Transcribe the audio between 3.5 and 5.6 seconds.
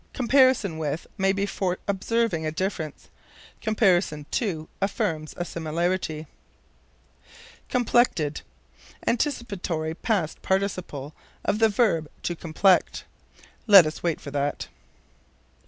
comparison to affirms a